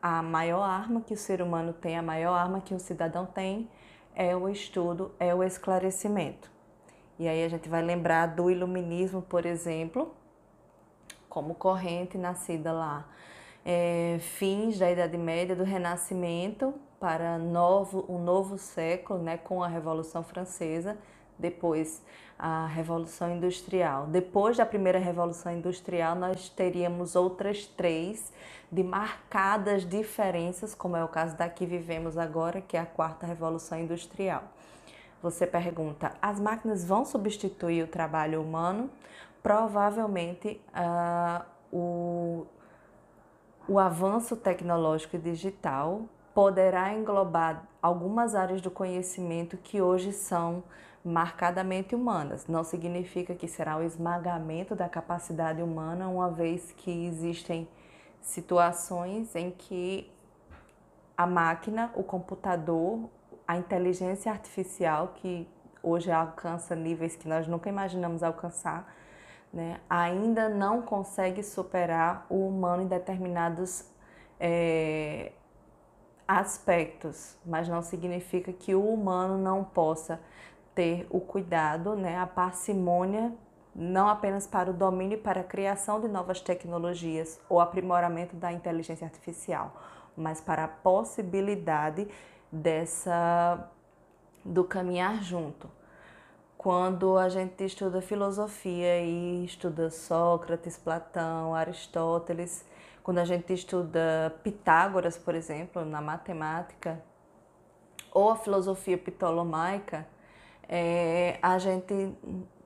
a 0.00 0.22
maior 0.22 0.62
arma 0.62 1.02
que 1.02 1.12
o 1.12 1.18
ser 1.18 1.42
humano 1.42 1.74
tem, 1.74 1.98
a 1.98 2.02
maior 2.02 2.32
arma 2.34 2.62
que 2.62 2.72
um 2.72 2.78
cidadão 2.78 3.26
tem 3.26 3.68
é 4.14 4.34
o 4.34 4.48
estudo, 4.48 5.12
é 5.18 5.34
o 5.34 5.42
esclarecimento. 5.42 6.53
E 7.18 7.28
aí 7.28 7.44
a 7.44 7.48
gente 7.48 7.68
vai 7.68 7.82
lembrar 7.82 8.26
do 8.26 8.50
iluminismo, 8.50 9.22
por 9.22 9.46
exemplo, 9.46 10.14
como 11.28 11.54
corrente 11.54 12.18
nascida 12.18 12.72
lá, 12.72 13.06
é, 13.64 14.18
fins 14.20 14.78
da 14.78 14.90
Idade 14.90 15.16
Média, 15.16 15.54
do 15.54 15.64
Renascimento 15.64 16.74
para 16.98 17.38
novo, 17.38 18.04
um 18.08 18.18
novo 18.18 18.56
século, 18.56 19.20
né, 19.20 19.36
com 19.36 19.62
a 19.62 19.68
Revolução 19.68 20.22
Francesa, 20.22 20.96
depois 21.38 22.02
a 22.38 22.66
Revolução 22.66 23.30
Industrial. 23.34 24.06
Depois 24.06 24.56
da 24.56 24.66
primeira 24.66 24.98
Revolução 24.98 25.52
Industrial, 25.52 26.14
nós 26.14 26.48
teríamos 26.48 27.14
outras 27.14 27.66
três 27.66 28.32
de 28.70 28.82
marcadas 28.82 29.88
diferenças, 29.88 30.74
como 30.74 30.96
é 30.96 31.04
o 31.04 31.08
caso 31.08 31.36
da 31.36 31.48
que 31.48 31.64
vivemos 31.64 32.18
agora, 32.18 32.60
que 32.60 32.76
é 32.76 32.80
a 32.80 32.86
quarta 32.86 33.26
Revolução 33.26 33.78
Industrial. 33.78 34.42
Você 35.24 35.44
pergunta: 35.44 36.12
as 36.22 36.38
máquinas 36.38 36.84
vão 36.84 37.04
substituir 37.04 37.82
o 37.82 37.88
trabalho 37.88 38.40
humano? 38.40 38.88
provavelmente 39.44 40.58
uh, 40.72 41.44
o, 41.70 42.46
o 43.68 43.78
avanço 43.78 44.34
tecnológico 44.34 45.16
e 45.16 45.18
digital 45.18 46.06
poderá 46.34 46.94
englobar 46.94 47.62
algumas 47.82 48.34
áreas 48.34 48.62
do 48.62 48.70
conhecimento 48.70 49.58
que 49.58 49.82
hoje 49.82 50.14
são 50.14 50.64
marcadamente 51.04 51.94
humanas. 51.94 52.46
Não 52.46 52.64
significa 52.64 53.34
que 53.34 53.46
será 53.46 53.76
o 53.76 53.82
esmagamento 53.82 54.74
da 54.74 54.88
capacidade 54.88 55.60
humana, 55.60 56.08
uma 56.08 56.30
vez 56.30 56.72
que 56.72 57.04
existem 57.04 57.68
situações 58.22 59.36
em 59.36 59.50
que 59.50 60.10
a 61.14 61.26
máquina, 61.26 61.92
o 61.94 62.02
computador, 62.02 63.10
a 63.46 63.56
inteligência 63.56 64.30
artificial, 64.32 65.12
que 65.16 65.48
hoje 65.82 66.10
alcança 66.10 66.74
níveis 66.74 67.14
que 67.14 67.28
nós 67.28 67.46
nunca 67.46 67.68
imaginamos 67.68 68.22
alcançar, 68.22 68.92
né, 69.52 69.80
ainda 69.88 70.48
não 70.48 70.82
consegue 70.82 71.42
superar 71.42 72.26
o 72.28 72.48
humano 72.48 72.82
em 72.82 72.86
determinados 72.88 73.88
é, 74.40 75.32
aspectos, 76.26 77.36
mas 77.44 77.68
não 77.68 77.82
significa 77.82 78.52
que 78.52 78.74
o 78.74 78.82
humano 78.82 79.38
não 79.38 79.62
possa 79.62 80.20
ter 80.74 81.06
o 81.10 81.20
cuidado, 81.20 81.94
né, 81.94 82.18
a 82.18 82.26
parcimônia, 82.26 83.32
não 83.74 84.08
apenas 84.08 84.46
para 84.46 84.70
o 84.70 84.72
domínio 84.72 85.16
e 85.16 85.20
para 85.20 85.40
a 85.40 85.44
criação 85.44 86.00
de 86.00 86.08
novas 86.08 86.40
tecnologias 86.40 87.40
ou 87.48 87.60
aprimoramento 87.60 88.36
da 88.36 88.52
inteligência 88.52 89.04
artificial, 89.04 89.74
mas 90.16 90.40
para 90.40 90.64
a 90.64 90.68
possibilidade 90.68 92.08
dessa 92.54 93.68
do 94.44 94.64
caminhar 94.64 95.22
junto. 95.22 95.68
Quando 96.56 97.18
a 97.18 97.28
gente 97.28 97.64
estuda 97.64 98.00
filosofia 98.00 99.00
e 99.00 99.44
estuda 99.44 99.90
Sócrates, 99.90 100.78
Platão, 100.78 101.54
Aristóteles, 101.54 102.64
quando 103.02 103.18
a 103.18 103.24
gente 103.24 103.52
estuda 103.52 104.34
Pitágoras, 104.42 105.18
por 105.18 105.34
exemplo, 105.34 105.84
na 105.84 106.00
matemática, 106.00 107.02
ou 108.12 108.30
a 108.30 108.36
filosofia 108.36 108.96
ptolomaica, 108.96 110.06
é, 110.68 111.38
a 111.42 111.58
gente 111.58 112.14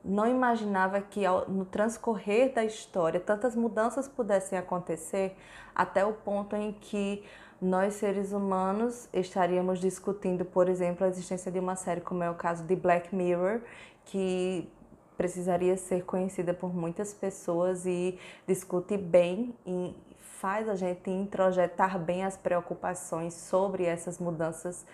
não 0.04 0.28
imaginava 0.28 1.00
que 1.00 1.22
no 1.48 1.64
transcorrer 1.64 2.54
da 2.54 2.64
história 2.64 3.18
tantas 3.18 3.56
mudanças 3.56 4.06
pudessem 4.06 4.58
acontecer 4.58 5.36
até 5.74 6.04
o 6.04 6.12
ponto 6.12 6.54
em 6.54 6.72
que 6.72 7.24
nós 7.60 7.94
seres 7.94 8.32
humanos 8.32 9.08
estaríamos 9.12 9.80
discutindo, 9.80 10.44
por 10.44 10.68
exemplo, 10.68 11.04
a 11.04 11.08
existência 11.08 11.50
de 11.50 11.58
uma 11.58 11.74
série 11.74 12.00
como 12.00 12.22
é 12.22 12.30
o 12.30 12.34
caso 12.34 12.62
de 12.64 12.76
Black 12.76 13.14
Mirror, 13.14 13.60
que 14.04 14.68
precisaria 15.16 15.76
ser 15.76 16.04
conhecida 16.04 16.54
por 16.54 16.72
muitas 16.72 17.12
pessoas 17.12 17.84
e 17.84 18.16
discute 18.46 18.96
bem 18.96 19.52
e 19.66 19.94
faz 20.38 20.68
a 20.68 20.76
gente 20.76 21.10
introjetar 21.10 21.98
bem 21.98 22.24
as 22.24 22.36
preocupações 22.36 23.34
sobre 23.34 23.84
essas 23.84 24.20
mudanças 24.20 24.86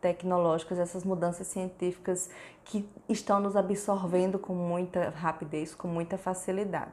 tecnológicas, 0.00 0.78
essas 0.78 1.04
mudanças 1.04 1.48
científicas 1.48 2.30
que 2.64 2.88
estão 3.08 3.40
nos 3.40 3.56
absorvendo 3.56 4.38
com 4.38 4.54
muita 4.54 5.10
rapidez, 5.10 5.74
com 5.74 5.88
muita 5.88 6.16
facilidade, 6.16 6.92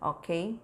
ok? 0.00 0.58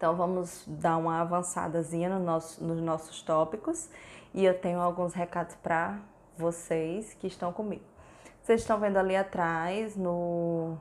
Então 0.00 0.16
vamos 0.16 0.64
dar 0.66 0.96
uma 0.96 1.20
avançadazinha 1.20 2.08
no 2.08 2.24
nosso, 2.24 2.64
nos 2.64 2.80
nossos 2.80 3.20
tópicos 3.20 3.90
e 4.32 4.42
eu 4.46 4.58
tenho 4.58 4.80
alguns 4.80 5.12
recados 5.12 5.54
para 5.56 5.98
vocês 6.38 7.12
que 7.12 7.26
estão 7.26 7.52
comigo. 7.52 7.84
Vocês 8.40 8.62
estão 8.62 8.80
vendo 8.80 8.96
ali 8.96 9.14
atrás, 9.14 9.96
no 9.96 10.78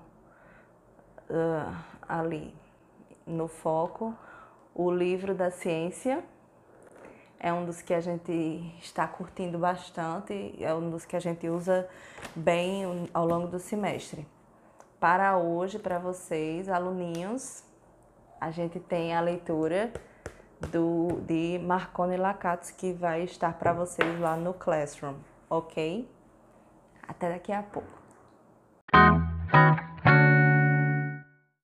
uh, 1.29 1.75
ali 2.07 2.55
no 3.27 3.49
foco, 3.49 4.15
o 4.73 4.89
livro 4.89 5.35
da 5.35 5.51
ciência. 5.51 6.23
É 7.37 7.51
um 7.51 7.65
dos 7.65 7.81
que 7.81 7.93
a 7.93 7.99
gente 7.99 8.31
está 8.79 9.05
curtindo 9.05 9.59
bastante, 9.59 10.55
é 10.63 10.73
um 10.73 10.89
dos 10.89 11.03
que 11.03 11.17
a 11.17 11.19
gente 11.19 11.49
usa 11.49 11.89
bem 12.33 13.09
ao 13.13 13.27
longo 13.27 13.47
do 13.47 13.59
semestre. 13.59 14.25
Para 14.97 15.37
hoje, 15.37 15.77
para 15.77 15.99
vocês, 15.99 16.69
aluninhos, 16.69 17.67
a 18.39 18.51
gente 18.51 18.79
tem 18.79 19.15
a 19.15 19.21
leitura 19.21 19.91
do 20.71 21.21
de 21.25 21.59
Marconi 21.59 22.17
Lacatos, 22.17 22.71
que 22.71 22.93
vai 22.93 23.23
estar 23.23 23.53
para 23.53 23.73
vocês 23.73 24.19
lá 24.19 24.35
no 24.35 24.53
Classroom, 24.53 25.15
ok? 25.49 26.09
Até 27.07 27.29
daqui 27.29 27.51
a 27.51 27.63
pouco. 27.63 27.99